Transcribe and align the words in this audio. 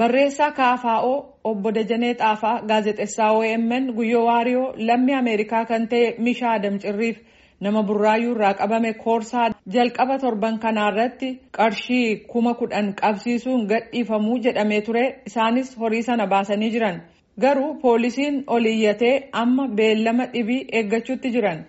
Barreessaa 0.00 0.50
KFO 0.52 1.12
obbo 1.50 1.70
Dajanee 1.74 2.14
Xaafaa 2.14 2.60
gaazexeessaa 2.68 3.30
OMN 3.32 3.86
Guyyoo 3.96 4.24
Waariyoo 4.26 4.74
lammii 4.88 5.14
Ameerikaa 5.18 5.64
kan 5.64 5.86
ta'e 5.88 6.14
Mishaa 6.18 6.50
Adam 6.58 6.78
Cirriif 6.78 7.16
nama 7.60 7.82
burraayyuu 7.82 8.34
irraa 8.34 8.52
qabame 8.58 8.92
koorsaa 9.04 9.46
jalqaba 9.76 10.18
torban 10.18 10.58
kanaarratti 10.64 11.30
qarshii 11.58 12.16
kuma 12.32 12.54
kudhan 12.54 12.92
qabsiisuun 13.00 13.64
gadhiifamuu 13.70 14.36
jedhamee 14.48 14.80
ture 14.90 15.04
isaanis 15.32 15.72
horii 15.78 16.02
sana 16.02 16.26
baasanii 16.26 16.70
jiran. 16.76 17.00
Garuu 17.40 17.74
poolisiin 17.80 18.44
ol 18.46 18.64
iyyatee 18.74 19.14
amma 19.32 19.68
beellama 19.68 20.26
dhibii 20.34 20.66
eeggachuutti 20.72 21.30
jiran. 21.38 21.64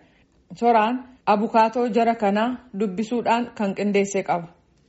Soraan 0.56 1.00
abukaatoo 1.26 1.88
jara 1.88 2.16
kanaa 2.16 2.50
dubbisuudhaan 2.80 3.50
kan 3.58 3.76
qindeesse 3.76 4.24
qaba. 4.24 4.48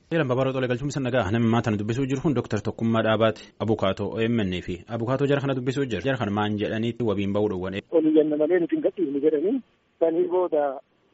Seeraan 0.09 0.27
babaroo 0.29 0.53
tolee 0.53 0.67
galchuun 0.69 1.03
nagaa 1.05 1.29
namni 1.31 1.49
maatan 1.53 1.75
dubbisuu 1.79 2.05
jiru 2.09 2.21
kun 2.21 2.33
Dr. 2.33 2.61
Tokkummaa 2.67 3.03
Dhaabaati. 3.07 3.43
Abukaatoo 3.63 4.07
OMN 4.17 4.53
fi 4.67 4.75
abukaatoo 4.95 5.27
jara 5.27 5.41
kana 5.41 5.53
dubbisuu 5.55 5.85
jira. 5.85 6.01
Jara 6.01 6.17
kana 6.17 6.31
maan 6.31 6.57
jedhaniitti 6.57 7.03
wabiin 7.09 7.33
bahuu 7.33 7.49
dhowwane. 7.49 7.81
Olii 7.91 8.13
ganna 8.15 8.37
malee 8.37 8.59
nuti 8.59 8.75
hin 8.75 8.83
gadhiifne 8.85 9.19
jedhanii 9.25 9.61
sanii 9.99 10.27
booda 10.33 10.63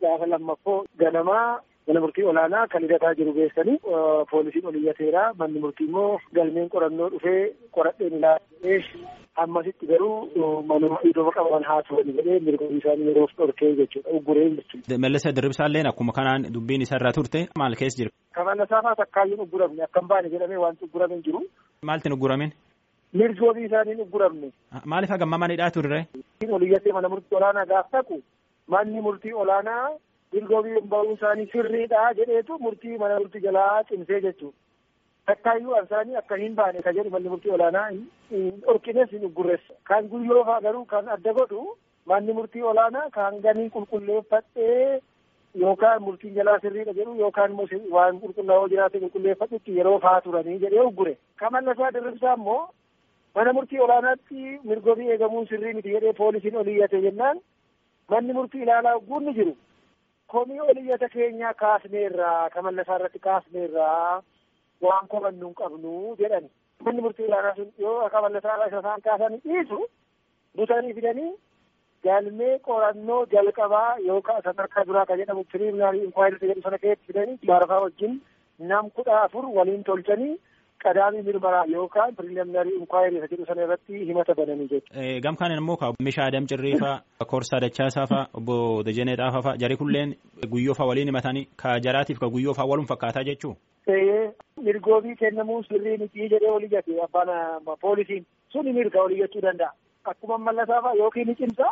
gaafa 0.01 0.25
lammaffoo 0.33 0.85
ganamaa 0.99 1.59
mana 1.87 1.99
murtii 2.03 2.23
olaanaa 2.31 2.67
kan 2.67 2.81
hidhataa 2.85 3.13
jiru 3.19 3.33
geessanii 3.33 3.77
poolisiin 4.31 4.65
ol 4.71 4.75
iyyateera 4.81 5.23
manni 5.39 5.59
murtii 5.65 5.87
immoo 5.89 6.19
galmeen 6.37 6.69
qorannoo 6.75 7.09
dhufee 7.13 7.41
qoradheen 7.77 8.13
ilaalee 8.19 8.79
ammasitti 9.43 9.87
garuu 9.91 10.15
manuma 10.71 10.99
iddoo 11.09 11.31
qaban 11.37 11.63
haasawanii 11.69 12.15
jedhee 12.19 12.39
mirga 12.47 12.65
isaanii 12.77 13.07
yeroof 13.09 13.31
dhorkee 13.37 13.71
jechuudha 13.79 14.09
ugguree 14.17 14.49
jechuudha. 14.49 14.97
Mallisa 15.05 15.31
Dirribsaalleen 15.35 15.87
akkuma 15.91 16.13
kanaan 16.19 16.47
dubbiin 16.53 16.81
isa 16.85 16.95
irraa 16.99 17.11
turte 17.17 17.39
maal 17.61 17.75
keessa 17.79 17.97
jira? 18.01 18.11
Kaman 18.37 18.65
saafaa 18.69 18.95
takkaayyuun 19.01 19.43
ugguramne 19.47 19.83
akka 19.87 19.99
hin 20.01 20.07
baane 20.13 20.29
jedhamee 20.29 20.57
wanti 20.65 20.85
uggurame 20.85 21.21
jiru. 21.25 21.41
Maaltiin 21.81 22.13
ugguramin? 22.17 22.51
Mirgi 23.13 23.41
wabii 23.47 23.65
isaaniin 23.65 24.01
ugguramne. 24.01 24.51
Maaliif 24.85 25.09
hagamma 25.11 25.37
manidhaa 25.37 25.71
turre? 25.71 26.05
Ol 26.51 26.63
iyyatee 26.63 26.93
mana 26.93 27.09
murtii 27.09 27.37
olaanaa 27.37 27.65
gaaf 27.65 27.91
taqu 27.91 28.21
manni 28.67 29.01
murtii 29.01 29.33
olaanaa 29.43 29.85
wabii 30.33 30.81
bahuu 30.81 31.13
isaanii 31.13 31.45
sirriidha 31.51 32.13
jedheetu 32.13 32.57
murtii 32.59 32.97
mana 32.97 33.19
murtii 33.19 33.41
jalaa 33.41 33.83
cimsee 33.83 34.21
jechuudha. 34.21 34.57
Takkaayyuu 35.25 35.75
isaanii 35.83 36.15
akka 36.15 36.35
hin 36.35 36.55
baane 36.55 36.81
ka 36.81 36.93
jedhu 36.93 37.09
manni 37.09 37.29
murtii 37.29 37.51
olaanaa 37.51 37.89
dhorkines 38.31 39.09
hin 39.11 39.25
uggurreessa. 39.25 39.73
Kan 39.83 40.07
guyyoo 40.09 40.43
fa'aa 40.45 40.61
garuu 40.61 40.85
kan 40.85 41.07
adda 41.09 41.33
godhu 41.33 41.77
manni 42.05 42.33
murtii 42.33 42.61
olaanaa 42.61 43.09
kan 43.09 43.39
ganii 43.41 43.69
qulqulleeffadhee 43.69 44.99
yookaan 45.55 46.01
murtiin 46.03 46.35
jalaa 46.35 46.59
sirriidha 46.59 46.93
jedhu 46.93 47.15
yookaan 47.19 47.51
immoo 47.51 47.67
waan 47.97 48.19
qulqullaa'oo 48.21 48.67
jiraate 48.69 48.99
qulqulleeffadhutti 48.99 49.77
yeroo 49.77 49.99
fa'aa 49.99 50.21
turanii 50.21 50.59
jedhee 50.65 50.81
uggure. 50.89 51.17
Kamannasaa 51.35 51.91
dirribsaa 51.93 52.33
immoo 52.37 52.69
mana 53.35 53.53
murtii 53.53 53.79
olaanaatti 53.79 54.59
mirgobii 54.63 55.09
eegamuun 55.11 55.47
sirrii 55.47 55.73
miti 55.73 55.95
jedhee 55.95 56.13
poolisiin 56.13 56.57
ol 56.57 56.67
iyyate 56.67 57.01
jennaan 57.01 57.39
manni 58.09 58.33
murtii 58.33 58.61
ilaalaa 58.67 58.99
guunni 58.99 59.33
jiru. 59.33 59.55
Komii 60.31 60.59
ol 60.59 60.77
iyyata 60.81 61.09
keenyaa 61.15 61.53
kaasneerraa 61.61 62.49
kamannasaa 62.53 62.95
irratti 62.99 63.19
kaasneerraa 63.25 64.21
waan 64.85 65.07
kobannu 65.13 65.47
hin 65.47 65.57
qabnu 65.61 65.93
jedhani. 66.21 66.49
Manni 66.85 67.01
murtii 67.05 67.27
olaanaa 67.27 67.55
sun 67.59 67.69
yoo 67.83 68.09
kamannasaa 68.15 68.55
irraa 68.55 68.67
isa 68.71 68.79
isaan 68.83 69.01
kaasanii 69.09 69.41
dhiisu 69.45 69.79
butanii 70.57 70.93
fidanii 70.97 71.31
galmee 72.07 72.57
qorannoo 72.69 73.19
jalqabaa 73.35 73.97
yookaan 74.07 74.41
sadarkaa 74.47 74.85
duraa 74.89 75.05
kan 75.11 75.21
jedhamu 75.21 75.43
piriminaarii 75.53 76.03
inkwaayirii 76.07 76.49
jedhu 76.51 76.65
sana 76.67 76.81
keessatti 76.83 77.07
fidanii 77.13 77.39
maarfaa 77.51 77.79
wajjin 77.85 78.17
nam 78.71 78.89
kudha 78.97 79.21
afur 79.21 79.45
waliin 79.59 79.83
tolchanii 79.91 80.33
qadaamii 80.83 81.21
mirmaraa 81.27 81.65
yookaan 81.73 82.15
piriminaarii 82.15 82.75
inkwaayirii 82.79 83.27
jedhu 83.31 83.45
sana 83.45 83.63
irratti 83.63 84.05
himata 84.05 84.35
bananii 84.35 84.67
jechuudha. 84.67 85.19
Gam 85.21 85.35
kaaniin 85.35 85.57
immoo 85.61 85.93
Mishaa 85.99 86.25
Adam 86.27 86.45
Cirriifaa, 86.47 87.01
Koorsaa 87.27 87.59
Dachaasaa 87.59 88.05
faa, 88.07 88.27
Obbo 88.33 88.83
Dajanee 88.83 89.15
Xaafaa 89.17 89.41
faa, 89.41 89.57
jari 89.57 89.77
kulleen 89.77 90.15
guyyoo 90.51 90.73
faa 90.75 90.85
waliin 90.85 91.07
himatanii 91.07 91.45
ka 91.55 91.79
jaraatiif 91.79 92.19
ka 92.19 92.29
guyyoo 92.29 92.53
faa 92.53 92.65
walum 92.65 92.85
fakkaataa 92.85 93.23
jechuu. 93.23 93.55
Mirgoobii 94.61 95.15
kennamuu 95.15 95.63
sirrii 95.63 95.97
miti 95.97 96.29
jedhee 96.29 96.49
ol 96.51 96.63
iyyate 96.63 97.01
abbaan 97.03 97.61
poolisiin 97.81 98.25
suni 98.49 98.73
mirga 98.73 99.01
ol 99.03 99.11
iyyachuu 99.11 99.41
danda'a. 99.41 99.71
Akkuma 100.05 100.37
mallasaa 100.37 100.81
faa 100.81 100.93
yookiin 100.93 101.27
ni 101.27 101.35
cimsa 101.35 101.71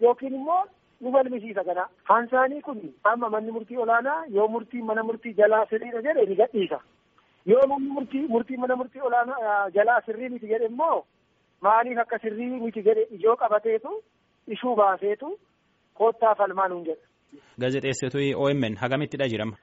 yookiin 0.00 0.34
immoo 0.34 0.64
nu 1.00 1.12
falmisiisa 1.12 1.64
kana. 1.64 1.86
Hansaanii 2.04 2.60
kun 2.62 2.80
amma 3.04 3.30
manni 3.30 3.52
murtii 3.52 3.76
olaanaa 3.76 4.24
yoo 4.30 4.48
murtii 4.48 4.82
mana 4.82 5.02
murtii 5.02 5.34
jalaa 5.34 5.66
sirriidha 5.70 6.02
jedhe 6.02 6.26
ni 6.26 6.36
gadhiisa. 6.36 6.80
Yoo 7.46 7.66
manni 7.68 7.88
murtii 7.96 8.26
murtii 8.28 8.56
mana 8.56 8.76
murtii 8.76 9.00
olaanaa 9.08 9.70
jalaa 9.74 10.00
sirrii 10.06 10.28
miti 10.28 10.46
jedhe 10.52 10.66
immoo 10.72 11.04
maaliif 11.60 11.98
akka 11.98 12.18
sirrii 12.18 12.60
miti 12.64 12.82
jedhe 12.88 13.02
ijoo 13.16 13.36
qabateetu 13.36 13.92
ishuu 14.56 14.76
baaseetu 14.76 15.38
koottaa 15.94 16.34
falmaa 16.34 16.68
nuun 16.68 16.84
jedha. 16.84 17.06
Gaazexeessituu 17.60 18.42
OMN 18.44 18.76
hagamittidha 18.76 19.28
jirama. 19.28 19.56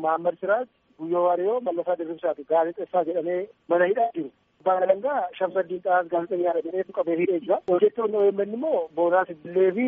Maammar 0.00 0.36
Siraaj 0.40 0.68
Guyyoo 0.98 1.24
Waariyoo 1.26 1.60
Mallasaa 1.60 1.96
Dirribsaati 1.98 2.44
gaazexeessaa 2.50 3.04
jedhamee 3.04 3.48
mana 3.68 3.86
hidhaa 3.90 4.10
jiru. 4.14 4.30
Abbaan 4.60 4.82
Alangaa 4.82 5.20
Shamsaddiin 5.38 5.82
Xaas 5.86 6.06
gaazexeessaadha 6.12 6.62
jedheetu 6.66 6.92
qabee 6.92 7.16
hidhee 7.20 7.40
jira. 7.40 7.58
Hojjettoonni 7.70 8.16
OMN 8.16 8.54
immoo 8.58 8.88
Boonaa 8.94 9.24
Siddilee 9.30 9.70
fi 9.78 9.86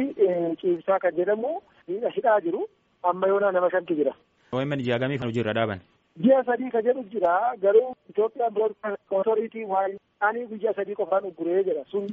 Ciibsaa 0.60 0.98
kan 0.98 1.16
jedhamu 1.16 1.52
hidhaa 1.88 2.40
jiru. 2.40 2.68
Amma 3.02 3.26
yoonaa 3.26 3.52
nama 3.52 3.70
shanti 3.70 3.94
jira. 4.00 4.14
OMN 4.52 4.82
ji'a 4.86 4.98
gamii 4.98 5.18
kan 5.18 5.28
hojiirra 5.28 5.54
dhaaban. 5.58 5.80
Ji'a 6.20 6.44
sadii 6.44 6.70
kan 6.70 6.84
jedhu 6.84 7.02
jira 7.12 7.56
garuu 7.62 7.94
Itoophiyaan 8.10 8.52
Broadcast 8.54 9.00
Authority 9.10 9.64
waan 9.64 9.96
ani 10.20 10.46
guyyaa 10.50 10.74
sadii 10.76 10.94
qofaan 10.94 11.24
ugguree 11.30 11.62
jedha 11.64 11.84
sun 11.90 12.06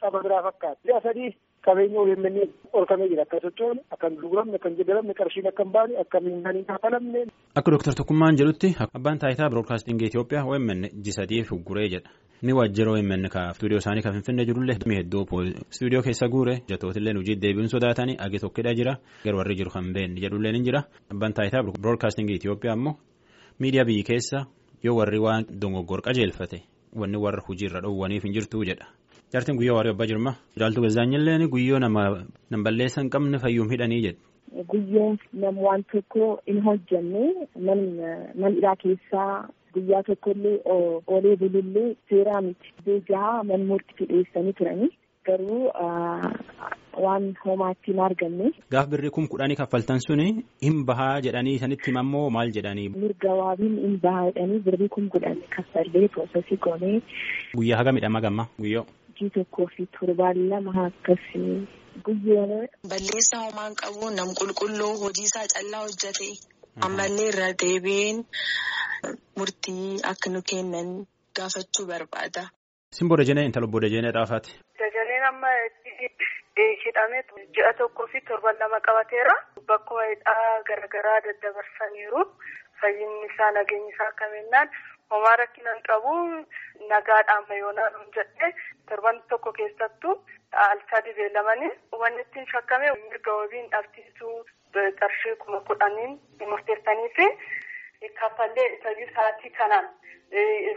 xaba 0.00 0.22
biraa 0.22 0.42
fakkaata. 0.46 0.78
Ji'a 0.86 1.00
sadii 1.02 1.30
qabeenya 1.66 2.00
OMN 2.00 2.36
dhorkamee 2.72 3.08
jira 3.10 3.22
akka 3.26 3.40
sochoone 3.42 3.80
akka 3.90 4.08
hin 4.08 4.18
gurguramne 4.20 4.54
akka 4.60 4.68
hin 4.68 4.78
jedhamne 4.78 5.14
qarshiin 5.20 5.48
akka 5.50 5.64
hin 5.64 5.72
baane 5.72 5.98
akka 6.04 6.20
hin 6.20 6.64
kafalamne. 6.70 7.26
Akka 7.58 7.70
Dooktar 7.74 7.94
Tokkummaan 7.94 8.38
jedhutti 8.38 8.70
abbaan 8.94 9.18
taayitaa 9.18 9.50
Broadcasting 9.50 10.02
Itoophiyaa 10.08 10.44
OMN 10.46 10.86
ji'a 11.04 11.12
sadiif 11.18 11.52
ugguree 11.52 11.88
jedha. 11.96 12.10
Ni 12.42 12.52
waajjira 12.52 12.90
OMN 12.94 13.28
ka 13.30 13.52
stuudiyoo 13.54 13.78
isaanii 13.82 14.02
kan 14.02 14.12
finfinnee 14.14 14.44
jirullee 14.46 14.78
hedduu 14.96 15.26
stuudiyoo 15.70 16.02
keessa 16.02 16.28
guure 16.28 16.54
hojjettootillee 16.62 17.14
hojii 17.18 17.36
deebiin 17.42 17.68
sodaatanii 17.68 18.16
agi 18.18 18.38
tokkidha 18.38 18.74
jira 18.74 18.96
garuu 19.24 19.38
warri 19.38 19.54
jiru 19.56 19.70
kan 19.70 19.92
beekne 19.94 20.20
jedhullee 20.24 20.52
ni 20.52 20.60
jira 20.68 20.82
abbaan 21.10 21.32
taayitaa 21.34 21.62
Broadcasting 21.82 22.30
Itoophiyaa 22.30 22.72
ammoo 22.78 22.94
miidiyaa 23.60 23.84
biyyi 23.84 24.02
keessa 24.02 24.46
yoo 24.84 24.96
warri 24.96 25.18
waan 25.18 25.44
dogoggora 25.60 26.02
qajeelfate 26.08 26.62
wanni 26.96 27.16
warra 27.24 27.42
hojiirra 27.48 27.80
dhowwaniif 27.80 28.22
hin 28.24 28.32
jirtu 28.32 28.64
jedha. 28.64 28.86
Jaartiin 29.32 29.56
guyyaa 29.56 29.74
waarii 29.76 29.90
abbaa 29.94 30.06
jirma. 30.06 30.34
Jaaltu 30.58 30.82
gazaanyillee 30.82 31.46
guyyoo 31.48 31.78
nama 31.78 32.24
nam 32.50 32.64
balleessa 32.64 33.00
hin 33.00 33.10
qabne 33.10 33.38
fayyuum 33.38 33.70
hidhanii 33.70 34.02
jedha. 34.02 34.20
Guyyoon 34.68 35.18
nama 35.32 35.60
waan 35.62 35.84
tokko 35.92 36.40
hin 36.46 36.60
hojjenne 36.62 37.48
man'idhaa 38.40 38.76
keessaa 38.82 39.48
guyyaa 39.74 40.02
tokkollee 40.02 40.58
oolee 40.66 41.36
bulullee 41.36 41.94
seeraa 42.10 42.40
miti. 42.40 42.74
Jaha 43.08 43.42
man 43.44 43.64
murtii 43.70 44.06
dhiyeessanii 44.10 44.52
turanii 44.52 44.90
garuu 45.26 45.70
waan 47.04 47.26
homaatti 47.44 47.90
hin 47.92 48.00
arganne. 48.06 48.50
Gaaf 48.74 48.88
birrii 48.94 49.10
kum 49.16 49.26
kudhanii 49.34 49.56
kaffaltan 49.60 50.00
suni 50.06 50.26
hin 50.66 50.78
bahaa 50.90 51.20
jedhanii 51.26 51.58
sanitti 51.64 51.90
himammoo 51.90 52.24
maal 52.36 52.52
jedhanii. 52.56 52.88
Mirga 53.04 53.34
waabiin 53.42 53.76
hin 53.84 53.98
bahaa 54.06 54.24
jedhanii 54.30 54.58
birrii 54.70 54.88
kum 54.96 55.08
kudhanii 55.16 55.48
kaffallee 55.56 56.08
proosesii 56.16 56.58
goonee. 56.66 56.96
Guyyaa 57.56 57.78
haga 57.82 57.92
midhama 57.98 58.20
gamma 58.26 58.46
guyyoo. 58.60 58.86
Hojii 59.08 59.30
tokkoo 59.38 59.66
fi 59.76 59.86
torbaan 59.98 60.48
lama 60.54 60.72
akkasii 60.86 61.58
guyyoo. 62.06 62.62
Balleessa 62.94 63.38
homaan 63.46 63.74
qabu 63.82 64.10
nam 64.16 64.30
qulqulluu 64.40 64.92
hojii 65.04 65.26
isaa 65.30 65.46
callaa 65.54 65.82
hojjete 65.86 66.30
ammallee 66.86 67.28
irra 67.32 67.48
deebiin 67.62 68.24
murtii 69.38 70.00
akka 70.10 70.30
nu 70.30 70.40
kennan 70.50 70.88
gaafachuu 71.36 71.86
barbaada. 71.90 72.42
Simboo 72.96 73.16
Dajanee 73.16 73.44
intala 73.48 73.66
obbo 73.66 73.80
Dajanee 73.80 74.12
Xaafaati. 74.16 74.52
Dajaneen 74.80 75.24
amma 75.30 75.50
hidhamee 76.56 77.22
ji'a 77.56 77.72
tokkoo 77.74 78.06
fi 78.06 78.20
torban 78.20 78.56
lama 78.60 78.80
qabateera. 78.80 79.34
Bakkuma 79.66 80.04
hidhaa 80.04 80.62
garaagaraa 80.68 81.20
daddabarsaniiru. 81.26 82.24
Fayyinni 82.80 83.26
isaa 83.26 83.50
nageenyi 83.50 83.88
isaa 83.92 84.06
akka 84.08 84.28
minnaan 84.28 84.70
homaa 85.10 85.36
rakkina 85.36 85.72
hin 85.74 85.82
qabu 85.88 86.14
nagaadhaan 86.88 87.44
mayoonaan 87.48 87.94
hin 88.00 88.12
jedhee 88.16 88.52
torban 88.88 89.22
tokko 89.28 89.52
keessattuu 89.52 90.14
alsaa 90.66 91.00
dibeelamanii 91.04 91.70
wanni 92.02 92.20
ittiin 92.26 92.46
shakkame 92.52 92.90
mirga 93.02 93.34
wabiin 93.40 93.70
dhabsiisuu 93.70 94.44
qarshii 95.00 95.36
kuma 95.44 95.60
kudhaniin 95.60 96.18
murteessanii 96.48 97.08
fi 97.16 97.28
kaffallee 98.20 98.68
sa'aatii 98.84 99.50
kanaan 99.50 99.88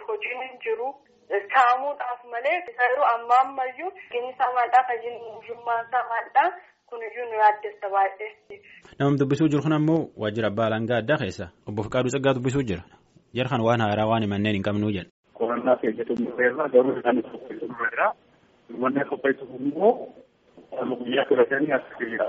hojiin 0.08 0.42
hin 0.42 0.60
jiru. 0.68 0.94
Saamuudhaaf 1.30 2.22
malee 2.32 2.58
yeroo 2.80 3.06
ammaa 3.16 3.40
ammayyuu 3.46 3.92
gini 4.12 4.30
isaa 4.34 4.52
maaldhaa 4.58 4.84
fayyinummaan 4.90 5.86
isaa 5.88 6.04
maaldhaa 6.12 6.50
kuniyyuu 6.90 7.26
nu 7.32 7.38
yaaddessa 7.42 7.90
baay'ee. 7.90 8.30
Namni 9.00 9.20
dubbisuu 9.20 9.48
jiru 9.48 9.64
kun 9.64 9.74
ammoo 9.74 10.10
waajjira 10.18 10.48
abbaa 10.54 10.68
alangaa 10.70 10.98
addaa 11.02 11.18
keessa 11.18 11.48
obbo 11.68 11.84
Fiqaaduu 11.84 12.10
Tsaggaa 12.14 12.34
dubbisuu 12.38 12.62
jira. 12.70 12.84
Jara 13.34 13.50
kan 13.50 13.62
waan 13.68 13.82
haaraa 13.82 14.08
waan 14.12 14.24
himanneen 14.24 14.56
hin 14.56 14.64
qabnuu 14.68 14.92
jedha. 14.98 15.10
qorannaa 15.40 15.76
keenya 15.82 16.06
xumurreerra 16.08 16.68
garuu 16.74 16.94
isaan 17.00 17.24
qopheessu 17.24 17.68
jira. 17.82 18.08
Manni 18.82 19.04
qopheessuuf 19.10 19.50
immoo 19.60 19.92
guyyaa 21.02 21.46
shanii 21.50 21.74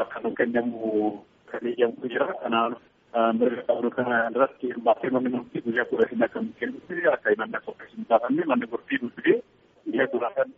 akka 0.01 0.31
kennamu 0.39 1.23
kan 1.51 1.67
eeyyamu 1.67 2.09
jira. 2.13 2.27
Kanaaf 2.43 2.73
kana 3.21 4.17
irratti 4.31 4.67
hirmaatee 4.71 5.11
manni 5.15 5.31
murtii 5.35 5.63
guyyaa 5.67 5.85
kudha 5.91 6.09
shanii 6.11 6.25
akka 6.29 6.41
nu 6.45 6.53
kennutti 6.61 7.07
akka 7.13 7.35
manni 7.43 7.59
qopheessu 7.67 7.97
hin 7.97 8.07
taafanne 8.11 8.45
manni 8.53 8.67
murtii 8.73 8.99
nu 9.03 9.11
fidee 9.17 9.39
guyyaa 9.87 10.09
kudha 10.15 10.31
shan 10.37 10.51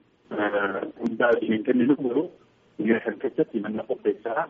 hundaa 1.03 1.31
hin 1.43 1.63
kenninu 1.69 1.97
garuu 2.07 2.27
guyyaa 2.81 3.01
shan 3.05 3.19
keessatti 3.25 3.63
manni 3.67 3.85
qopheessaa 3.93 4.47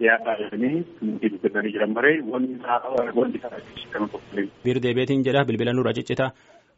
dhiyaataa 0.00 0.36
jedhanii 0.42 0.82
murtii 1.08 1.30
dubbisanii 1.36 1.72
jiran 1.76 1.94
maree 1.98 2.16
wanni 2.32 2.58
wanti 3.20 3.38
kana 3.44 3.62
kan 3.94 4.08
qopheessu. 4.14 4.50
Biir 4.64 4.82
deebeetiin 4.88 5.24
jedha 5.30 5.44
bilbila 5.50 5.72
nurra 5.78 5.94
ciccita 6.00 6.30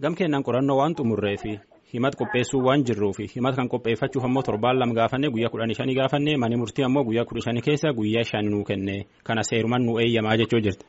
gam 0.02 0.14
kennaan 0.14 0.42
qorannoo 0.46 0.76
waan 0.80 0.94
xumurree 0.98 1.36
fi 1.42 1.52
himat 1.94 2.14
qopheessuu 2.20 2.60
waan 2.66 2.84
jirruu 2.86 3.12
fi 3.18 3.24
himat 3.34 3.56
kan 3.56 3.68
qopheeffachuuf 3.68 4.24
ammoo 4.24 4.42
torbaan 4.42 4.78
lama 4.78 4.94
gaafanne 4.94 5.30
guyyaa 5.34 5.50
kudhanii 5.52 5.74
shanii 5.78 5.96
gaafanne 6.00 6.36
manni 6.42 6.56
murtii 6.56 6.84
ammoo 6.88 7.04
guyyaa 7.08 7.24
kudha 7.24 7.42
shanii 7.46 7.62
keessa 7.68 7.92
guyyaa 7.98 8.24
shan 8.30 8.50
nuu 8.50 8.64
kenne 8.64 8.96
kana 9.24 9.42
seeruman 9.50 9.82
nu 9.86 9.98
eeyyamaa 10.02 10.36
jechuu 10.40 10.60
jirti. 10.60 10.84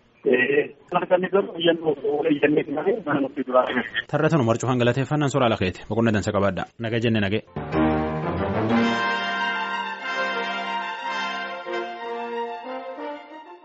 Tarra 4.11 4.29
tanu 4.29 4.43
marcuu 4.43 4.69
hangalateeffannaan 4.69 5.31
soraa 5.33 5.49
lakeeti 5.49 5.81
boqonna 5.89 6.11
dansa 6.13 6.31
qabaadha 6.35 6.63
naga 6.79 6.99
jenne 7.03 7.19
nagee. 7.25 7.41